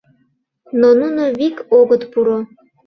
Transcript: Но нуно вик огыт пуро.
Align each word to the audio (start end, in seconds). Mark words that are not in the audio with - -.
Но 0.79 0.87
нуно 0.99 1.23
вик 1.37 1.57
огыт 1.79 2.01
пуро. 2.11 2.39